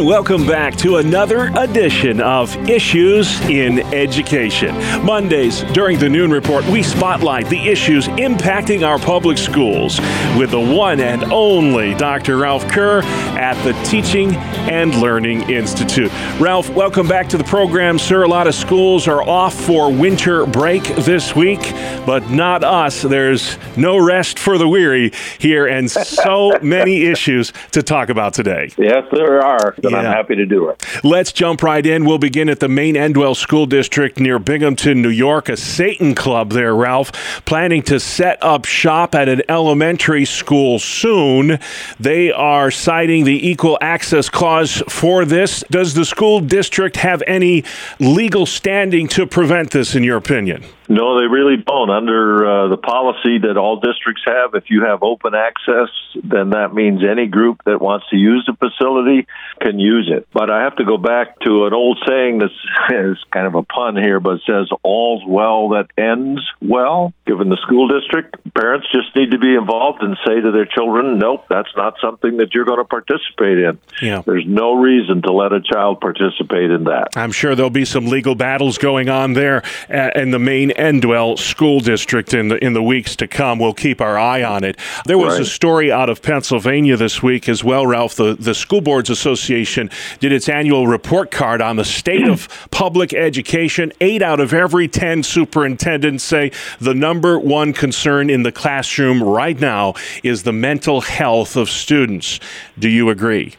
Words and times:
Welcome 0.00 0.46
back 0.46 0.74
to 0.74 0.96
another 0.96 1.50
edition 1.58 2.20
of 2.20 2.56
Issues 2.68 3.38
in 3.42 3.80
Education. 3.92 4.74
Mondays 5.04 5.62
during 5.74 5.98
the 5.98 6.08
Noon 6.08 6.30
Report, 6.30 6.64
we 6.66 6.82
spotlight 6.82 7.48
the 7.48 7.68
issues 7.68 8.08
impacting 8.08 8.86
our 8.86 8.98
public 8.98 9.36
schools 9.36 10.00
with 10.38 10.50
the 10.50 10.60
one 10.60 11.00
and 11.00 11.24
only 11.24 11.94
Dr. 11.94 12.38
Ralph 12.38 12.66
Kerr 12.68 13.02
at 13.02 13.62
the 13.64 13.72
Teaching 13.84 14.34
and 14.70 14.94
Learning 14.94 15.50
Institute. 15.50 16.10
Ralph, 16.40 16.70
welcome 16.70 17.06
back 17.06 17.28
to 17.28 17.36
the 17.36 17.44
program, 17.44 17.98
sir. 17.98 18.22
A 18.22 18.28
lot 18.28 18.46
of 18.46 18.54
schools 18.54 19.06
are 19.06 19.22
off 19.22 19.54
for 19.54 19.92
winter 19.92 20.46
break 20.46 20.84
this 20.96 21.36
week, 21.36 21.60
but 22.06 22.30
not 22.30 22.64
us. 22.64 23.02
There's 23.02 23.58
no 23.76 23.98
rest 23.98 24.38
for 24.38 24.56
the 24.56 24.68
weary 24.68 25.12
here, 25.38 25.66
and 25.66 25.90
so 25.90 26.58
many 26.62 27.02
issues 27.02 27.52
to 27.72 27.82
talk 27.82 28.08
about 28.08 28.32
today. 28.32 28.70
Yes, 28.78 29.04
there 29.12 29.44
are 29.44 29.74
and 29.84 29.92
yeah. 29.92 29.98
I'm 29.98 30.04
happy 30.04 30.36
to 30.36 30.46
do 30.46 30.68
it. 30.68 30.84
Let's 31.04 31.32
jump 31.32 31.62
right 31.62 31.84
in. 31.84 32.04
We'll 32.04 32.18
begin 32.18 32.48
at 32.48 32.60
the 32.60 32.68
Maine-Endwell 32.68 33.36
School 33.36 33.66
District 33.66 34.18
near 34.18 34.38
Binghamton, 34.38 35.02
New 35.02 35.08
York, 35.08 35.48
a 35.48 35.56
Satan 35.56 36.14
club 36.14 36.50
there, 36.50 36.74
Ralph, 36.74 37.12
planning 37.44 37.82
to 37.84 37.98
set 37.98 38.42
up 38.42 38.64
shop 38.64 39.14
at 39.14 39.28
an 39.28 39.42
elementary 39.48 40.24
school 40.24 40.78
soon. 40.78 41.58
They 41.98 42.30
are 42.30 42.70
citing 42.70 43.24
the 43.24 43.48
equal 43.48 43.78
access 43.80 44.28
clause 44.28 44.82
for 44.88 45.24
this. 45.24 45.64
Does 45.70 45.94
the 45.94 46.04
school 46.04 46.40
district 46.40 46.96
have 46.96 47.22
any 47.26 47.64
legal 47.98 48.46
standing 48.46 49.08
to 49.08 49.26
prevent 49.26 49.70
this, 49.70 49.94
in 49.94 50.04
your 50.04 50.16
opinion? 50.16 50.64
No, 50.88 51.20
they 51.20 51.26
really 51.26 51.56
don't. 51.56 51.90
Under 51.90 52.46
uh, 52.46 52.68
the 52.68 52.76
policy 52.76 53.38
that 53.38 53.56
all 53.56 53.80
districts 53.80 54.22
have, 54.26 54.54
if 54.54 54.64
you 54.68 54.84
have 54.84 55.02
open 55.02 55.34
access, 55.34 55.88
then 56.22 56.50
that 56.50 56.74
means 56.74 57.02
any 57.04 57.26
group 57.26 57.62
that 57.64 57.80
wants 57.80 58.06
to 58.10 58.16
use 58.16 58.44
the 58.46 58.54
facility 58.54 59.26
can 59.60 59.78
use 59.78 60.10
it. 60.12 60.26
But 60.32 60.50
I 60.50 60.64
have 60.64 60.76
to 60.76 60.84
go 60.84 60.98
back 60.98 61.38
to 61.40 61.66
an 61.66 61.72
old 61.72 62.02
saying 62.06 62.38
that 62.38 62.50
is 62.90 63.18
kind 63.30 63.46
of 63.46 63.54
a 63.54 63.62
pun 63.62 63.96
here, 63.96 64.20
but 64.20 64.36
it 64.36 64.42
says, 64.46 64.68
all's 64.82 65.22
well 65.26 65.70
that 65.70 65.86
ends 65.96 66.42
well. 66.60 67.12
Given 67.26 67.48
the 67.48 67.58
school 67.62 67.88
district, 67.88 68.36
parents 68.54 68.86
just 68.92 69.14
need 69.16 69.30
to 69.30 69.38
be 69.38 69.54
involved 69.54 70.02
and 70.02 70.16
say 70.26 70.40
to 70.40 70.50
their 70.50 70.66
children, 70.66 71.18
nope, 71.18 71.44
that's 71.48 71.74
not 71.76 71.94
something 72.02 72.38
that 72.38 72.54
you're 72.54 72.64
going 72.64 72.78
to 72.78 72.84
participate 72.84 73.58
in. 73.58 73.78
Yeah. 74.00 74.22
There's 74.24 74.46
no 74.46 74.74
reason 74.74 75.22
to 75.22 75.32
let 75.32 75.52
a 75.52 75.60
child 75.60 76.00
participate 76.00 76.70
in 76.70 76.84
that. 76.84 77.08
I'm 77.16 77.32
sure 77.32 77.54
there'll 77.54 77.70
be 77.70 77.84
some 77.84 78.06
legal 78.06 78.34
battles 78.34 78.78
going 78.78 79.08
on 79.08 79.34
there 79.34 79.62
in 79.88 80.30
the 80.30 80.38
Maine 80.38 80.71
Endwell 80.74 81.38
School 81.38 81.80
District 81.80 82.34
in 82.34 82.48
the 82.48 82.62
in 82.64 82.72
the 82.72 82.82
weeks 82.82 83.16
to 83.16 83.26
come. 83.26 83.58
We'll 83.58 83.74
keep 83.74 84.00
our 84.00 84.18
eye 84.18 84.42
on 84.42 84.64
it. 84.64 84.78
There 85.06 85.18
was 85.18 85.34
right. 85.34 85.42
a 85.42 85.44
story 85.44 85.92
out 85.92 86.08
of 86.08 86.22
Pennsylvania 86.22 86.96
this 86.96 87.22
week 87.22 87.48
as 87.48 87.62
well, 87.62 87.86
Ralph. 87.86 88.16
The 88.16 88.34
the 88.34 88.54
School 88.54 88.80
Boards 88.80 89.10
Association 89.10 89.90
did 90.20 90.32
its 90.32 90.48
annual 90.48 90.86
report 90.86 91.30
card 91.30 91.60
on 91.60 91.76
the 91.76 91.84
state 91.84 92.26
of 92.26 92.48
public 92.70 93.14
education. 93.14 93.92
Eight 94.00 94.22
out 94.22 94.40
of 94.40 94.52
every 94.52 94.88
ten 94.88 95.22
superintendents 95.22 96.24
say 96.24 96.52
the 96.80 96.94
number 96.94 97.38
one 97.38 97.72
concern 97.72 98.30
in 98.30 98.42
the 98.42 98.52
classroom 98.52 99.22
right 99.22 99.58
now 99.58 99.94
is 100.22 100.42
the 100.42 100.52
mental 100.52 101.00
health 101.00 101.56
of 101.56 101.68
students. 101.68 102.40
Do 102.78 102.88
you 102.88 103.10
agree? 103.10 103.54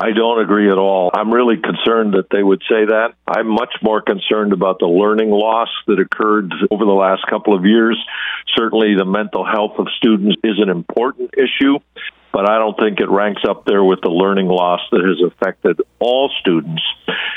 I 0.00 0.12
don't 0.12 0.40
agree 0.40 0.70
at 0.70 0.78
all. 0.78 1.10
I'm 1.12 1.32
really 1.32 1.56
concerned 1.56 2.14
that 2.14 2.30
they 2.30 2.42
would 2.42 2.62
say 2.70 2.84
that. 2.84 3.14
I'm 3.26 3.48
much 3.48 3.74
more 3.82 4.00
concerned 4.00 4.52
about 4.52 4.78
the 4.78 4.86
learning 4.86 5.30
loss 5.30 5.68
that 5.88 5.98
occurred 5.98 6.52
over 6.70 6.84
the 6.84 6.92
last 6.92 7.26
couple 7.28 7.56
of 7.56 7.64
years. 7.64 7.98
Certainly, 8.56 8.94
the 8.96 9.04
mental 9.04 9.44
health 9.44 9.78
of 9.78 9.88
students 9.96 10.36
is 10.44 10.60
an 10.60 10.68
important 10.68 11.34
issue 11.36 11.78
but 12.30 12.48
I 12.48 12.58
don't 12.58 12.78
think 12.78 13.00
it 13.00 13.08
ranks 13.08 13.42
up 13.48 13.64
there 13.64 13.82
with 13.82 14.00
the 14.00 14.10
learning 14.10 14.46
loss 14.46 14.80
that 14.92 15.00
has 15.00 15.32
affected 15.32 15.80
all 15.98 16.30
students. 16.40 16.82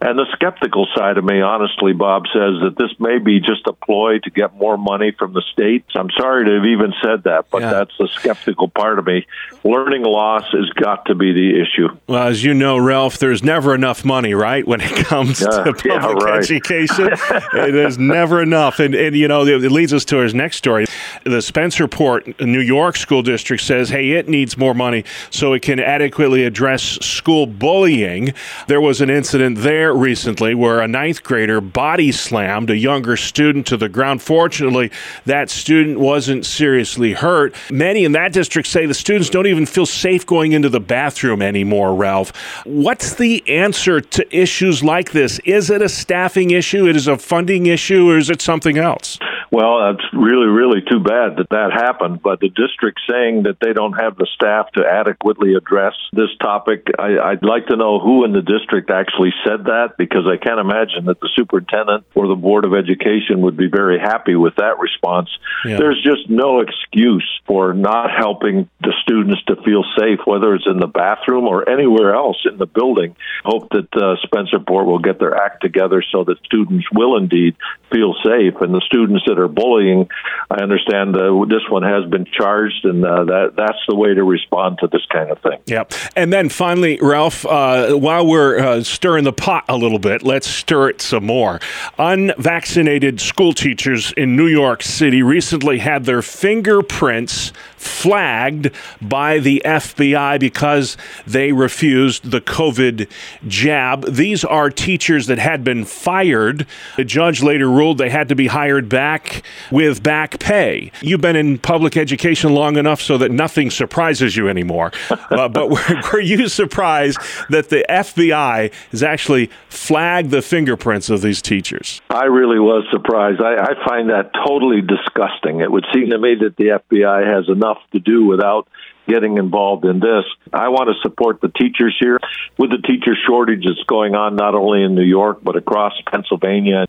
And 0.00 0.18
the 0.18 0.26
skeptical 0.32 0.88
side 0.96 1.16
of 1.16 1.24
me, 1.24 1.40
honestly, 1.40 1.92
Bob, 1.92 2.24
says 2.26 2.60
that 2.62 2.74
this 2.76 2.90
may 2.98 3.18
be 3.18 3.38
just 3.38 3.66
a 3.66 3.72
ploy 3.72 4.18
to 4.18 4.30
get 4.30 4.54
more 4.56 4.76
money 4.76 5.12
from 5.16 5.32
the 5.32 5.42
states. 5.52 5.92
I'm 5.94 6.10
sorry 6.18 6.44
to 6.46 6.54
have 6.56 6.64
even 6.64 6.92
said 7.02 7.22
that, 7.24 7.46
but 7.50 7.62
yeah. 7.62 7.70
that's 7.70 7.96
the 7.98 8.08
skeptical 8.08 8.68
part 8.68 8.98
of 8.98 9.06
me. 9.06 9.26
Learning 9.62 10.02
loss 10.02 10.44
has 10.50 10.68
got 10.70 11.06
to 11.06 11.14
be 11.14 11.32
the 11.32 11.60
issue. 11.60 11.88
Well, 12.08 12.26
as 12.26 12.42
you 12.42 12.52
know, 12.52 12.78
Ralph, 12.78 13.18
there's 13.18 13.44
never 13.44 13.76
enough 13.76 14.04
money, 14.04 14.34
right, 14.34 14.66
when 14.66 14.80
it 14.80 14.90
comes 15.06 15.40
yeah, 15.40 15.46
to 15.46 15.72
public 15.72 15.84
yeah, 15.84 16.12
right. 16.12 16.38
education. 16.38 17.10
There's 17.52 17.98
never 17.98 18.42
enough. 18.42 18.80
And, 18.80 18.94
and, 18.94 19.14
you 19.14 19.28
know, 19.28 19.46
it 19.46 19.70
leads 19.70 19.92
us 19.92 20.04
to 20.06 20.18
our 20.18 20.28
next 20.28 20.56
story. 20.56 20.86
The 21.24 21.38
Spencerport, 21.38 22.44
New 22.44 22.60
York 22.60 22.96
School 22.96 23.22
District 23.22 23.62
says, 23.62 23.90
hey, 23.90 24.12
it 24.12 24.28
needs 24.28 24.56
more 24.56 24.74
money 24.74 25.04
so 25.30 25.52
it 25.52 25.62
can 25.62 25.78
adequately 25.78 26.44
address 26.44 26.82
school 26.82 27.46
bullying. 27.46 28.34
There 28.66 28.80
was 28.80 29.00
an 29.00 29.10
incident 29.10 29.58
there 29.58 29.92
recently 29.94 30.54
where 30.54 30.80
a 30.80 30.88
ninth 30.88 31.22
grader 31.22 31.60
body 31.60 32.12
slammed 32.12 32.70
a 32.70 32.76
younger 32.76 33.16
student 33.16 33.66
to 33.68 33.76
the 33.76 33.88
ground. 33.88 34.22
Fortunately, 34.22 34.90
that 35.26 35.50
student 35.50 35.98
wasn't 35.98 36.46
seriously 36.46 37.12
hurt. 37.12 37.54
Many 37.70 38.04
in 38.04 38.12
that 38.12 38.32
district 38.32 38.68
say 38.68 38.86
the 38.86 38.94
students 38.94 39.30
don't 39.30 39.46
even 39.46 39.66
feel 39.66 39.86
safe 39.86 40.26
going 40.26 40.52
into 40.52 40.68
the 40.68 40.80
bathroom 40.80 41.42
anymore, 41.42 41.94
Ralph. 41.94 42.34
What's 42.64 43.14
the 43.14 43.42
answer 43.48 44.00
to 44.00 44.36
issues 44.36 44.82
like 44.82 45.12
this? 45.12 45.38
Is 45.40 45.70
it 45.70 45.82
a 45.82 45.88
staffing 45.88 46.50
issue? 46.50 46.86
It 46.88 46.96
is 46.96 47.08
a 47.08 47.18
funding 47.18 47.66
issue, 47.66 48.10
or 48.10 48.18
is 48.18 48.30
it 48.30 48.40
something 48.42 48.78
else? 48.78 49.18
Well, 49.52 49.92
it's 49.92 50.08
really, 50.14 50.48
really 50.48 50.80
too 50.80 51.00
bad 51.00 51.36
that 51.36 51.50
that 51.50 51.76
happened. 51.76 52.22
But 52.22 52.40
the 52.40 52.48
district 52.48 53.00
saying 53.04 53.42
that 53.42 53.60
they 53.60 53.74
don't 53.74 53.92
have 53.92 54.16
the 54.16 54.26
staff 54.34 54.72
to 54.72 54.82
adequately 54.82 55.52
address 55.52 55.92
this 56.14 56.32
topic, 56.40 56.88
I, 56.98 57.36
would 57.36 57.44
like 57.44 57.66
to 57.66 57.76
know 57.76 58.00
who 58.00 58.24
in 58.24 58.32
the 58.32 58.40
district 58.40 58.88
actually 58.88 59.36
said 59.44 59.68
that 59.68 59.98
because 59.98 60.24
I 60.24 60.40
can't 60.40 60.58
imagine 60.58 61.04
that 61.04 61.20
the 61.20 61.28
superintendent 61.36 62.06
or 62.14 62.28
the 62.28 62.34
board 62.34 62.64
of 62.64 62.72
education 62.72 63.42
would 63.42 63.58
be 63.58 63.68
very 63.68 64.00
happy 64.00 64.36
with 64.36 64.56
that 64.56 64.80
response. 64.80 65.28
Yeah. 65.66 65.76
There's 65.76 66.00
just 66.02 66.30
no 66.30 66.60
excuse 66.60 67.28
for 67.46 67.74
not 67.74 68.08
helping 68.08 68.70
the 68.80 68.94
students 69.02 69.44
to 69.52 69.56
feel 69.56 69.84
safe, 70.00 70.20
whether 70.24 70.54
it's 70.54 70.66
in 70.66 70.80
the 70.80 70.88
bathroom 70.88 71.44
or 71.44 71.68
anywhere 71.68 72.14
else 72.14 72.40
in 72.50 72.56
the 72.56 72.64
building. 72.64 73.16
Hope 73.44 73.68
that 73.76 73.92
uh, 73.92 74.16
Spencerport 74.24 74.86
will 74.86 74.98
get 74.98 75.18
their 75.18 75.36
act 75.36 75.60
together 75.60 76.02
so 76.10 76.24
that 76.24 76.38
students 76.46 76.86
will 76.90 77.18
indeed 77.18 77.54
feel 77.92 78.14
safe, 78.24 78.56
and 78.62 78.72
the 78.72 78.80
students 78.86 79.24
that 79.26 79.38
are 79.38 79.41
bullying, 79.48 80.08
I 80.50 80.62
understand 80.62 81.16
uh, 81.16 81.44
this 81.48 81.62
one 81.68 81.82
has 81.82 82.08
been 82.10 82.26
charged, 82.26 82.84
and 82.84 83.04
uh, 83.04 83.24
that 83.24 83.52
that's 83.56 83.78
the 83.88 83.94
way 83.94 84.14
to 84.14 84.22
respond 84.22 84.78
to 84.80 84.88
this 84.88 85.04
kind 85.12 85.30
of 85.30 85.38
thing. 85.40 85.58
Yeah, 85.66 85.84
and 86.16 86.32
then 86.32 86.48
finally, 86.48 86.98
Ralph, 87.00 87.46
uh, 87.46 87.94
while 87.94 88.26
we're 88.26 88.58
uh, 88.58 88.82
stirring 88.82 89.24
the 89.24 89.32
pot 89.32 89.64
a 89.68 89.76
little 89.76 89.98
bit, 89.98 90.22
let's 90.22 90.46
stir 90.46 90.90
it 90.90 91.02
some 91.02 91.26
more. 91.26 91.60
Unvaccinated 91.98 93.20
school 93.20 93.52
teachers 93.52 94.12
in 94.16 94.36
New 94.36 94.46
York 94.46 94.82
City 94.82 95.22
recently 95.22 95.78
had 95.78 96.04
their 96.04 96.22
fingerprints 96.22 97.52
flagged 97.82 98.70
by 99.00 99.38
the 99.38 99.60
FBI 99.64 100.38
because 100.38 100.96
they 101.26 101.52
refused 101.52 102.30
the 102.30 102.40
COVID 102.40 103.08
jab. 103.46 104.04
These 104.06 104.44
are 104.44 104.70
teachers 104.70 105.26
that 105.26 105.38
had 105.38 105.64
been 105.64 105.84
fired. 105.84 106.66
The 106.96 107.04
judge 107.04 107.42
later 107.42 107.68
ruled 107.68 107.98
they 107.98 108.10
had 108.10 108.28
to 108.28 108.34
be 108.34 108.46
hired 108.46 108.88
back 108.88 109.42
with 109.70 110.02
back 110.02 110.38
pay. 110.38 110.92
You've 111.00 111.20
been 111.20 111.36
in 111.36 111.58
public 111.58 111.96
education 111.96 112.54
long 112.54 112.76
enough 112.76 113.00
so 113.00 113.18
that 113.18 113.30
nothing 113.30 113.70
surprises 113.70 114.36
you 114.36 114.48
anymore. 114.48 114.92
uh, 115.10 115.48
but 115.48 115.70
were, 115.70 116.02
were 116.12 116.20
you 116.20 116.48
surprised 116.48 117.18
that 117.50 117.68
the 117.68 117.84
FBI 117.88 118.72
has 118.90 119.02
actually 119.02 119.50
flagged 119.68 120.30
the 120.30 120.42
fingerprints 120.42 121.10
of 121.10 121.22
these 121.22 121.42
teachers? 121.42 122.00
I 122.10 122.24
really 122.24 122.58
was 122.58 122.84
surprised. 122.90 123.40
I, 123.40 123.54
I 123.56 123.88
find 123.88 124.10
that 124.10 124.30
totally 124.46 124.80
disgusting. 124.80 125.60
It 125.60 125.70
would 125.70 125.86
seem 125.94 126.10
to 126.10 126.18
me 126.18 126.36
that 126.40 126.56
the 126.56 126.80
FBI 126.90 127.26
has 127.26 127.48
enough 127.48 127.71
enough 127.72 127.82
to 127.92 127.98
do 127.98 128.26
without 128.26 128.68
getting 129.08 129.36
involved 129.36 129.84
in 129.84 129.98
this. 130.00 130.24
I 130.52 130.68
want 130.68 130.88
to 130.88 130.94
support 131.02 131.40
the 131.40 131.48
teachers 131.48 131.96
here 131.98 132.18
with 132.56 132.70
the 132.70 132.78
teacher 132.78 133.14
shortage 133.26 133.64
that's 133.66 133.84
going 133.86 134.14
on 134.14 134.36
not 134.36 134.54
only 134.54 134.84
in 134.84 134.94
New 134.94 135.04
York 135.04 135.40
but 135.42 135.56
across 135.56 135.92
Pennsylvania. 136.10 136.86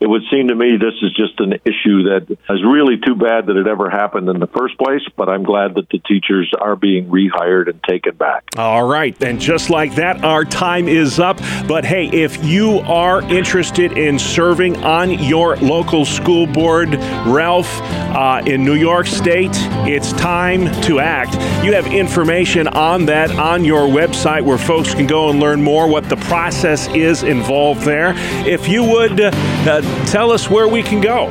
It 0.00 0.08
would 0.08 0.22
seem 0.30 0.48
to 0.48 0.54
me 0.54 0.76
this 0.76 0.94
is 1.02 1.14
just 1.14 1.40
an 1.40 1.54
issue 1.64 2.04
that 2.04 2.26
is 2.30 2.64
really 2.64 2.98
too 2.98 3.14
bad 3.14 3.46
that 3.46 3.56
it 3.56 3.66
ever 3.66 3.90
happened 3.90 4.28
in 4.28 4.40
the 4.40 4.46
first 4.46 4.76
place, 4.78 5.02
but 5.16 5.28
I'm 5.28 5.44
glad 5.44 5.74
that 5.74 5.88
the 5.90 5.98
teachers 5.98 6.52
are 6.58 6.76
being 6.76 7.08
rehired 7.08 7.68
and 7.68 7.82
taken 7.84 8.16
back. 8.16 8.44
All 8.56 8.86
right. 8.86 9.20
And 9.22 9.40
just 9.40 9.70
like 9.70 9.94
that, 9.96 10.24
our 10.24 10.44
time 10.44 10.88
is 10.88 11.18
up. 11.18 11.38
But 11.66 11.84
hey, 11.84 12.08
if 12.08 12.44
you 12.44 12.80
are 12.80 13.22
interested 13.22 13.96
in 13.96 14.18
serving 14.18 14.76
on 14.84 15.10
your 15.10 15.56
local 15.56 16.04
school 16.04 16.46
board, 16.46 16.94
Ralph, 17.26 17.80
uh, 18.14 18.42
in 18.46 18.64
New 18.64 18.74
York 18.74 19.06
State, 19.06 19.52
it's 19.86 20.12
time 20.12 20.70
to 20.82 21.00
act. 21.00 21.34
You 21.64 21.72
have 21.74 21.86
information 21.86 22.68
on 22.68 23.06
that 23.06 23.30
on 23.32 23.64
your 23.64 23.88
website 23.88 24.42
where 24.42 24.58
folks 24.58 24.94
can 24.94 25.06
go 25.06 25.30
and 25.30 25.40
learn 25.40 25.62
more 25.62 25.88
what 25.88 26.08
the 26.08 26.16
process 26.16 26.88
is 26.88 27.22
involved 27.22 27.82
there. 27.82 28.12
If 28.46 28.68
you 28.68 28.84
would 28.84 29.20
uh, 29.20 29.30
Uh, 29.66 29.80
tell 30.06 30.30
us 30.30 30.50
where 30.50 30.68
we 30.68 30.82
can 30.82 31.00
go. 31.00 31.28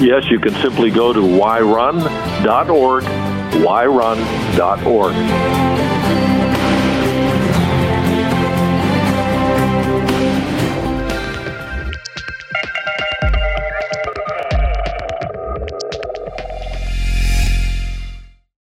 Yes, 0.00 0.30
you 0.30 0.38
can 0.38 0.54
simply 0.62 0.90
go 0.90 1.12
to 1.12 1.20
yrun.org, 1.20 3.04
yrun.org. 3.54 5.14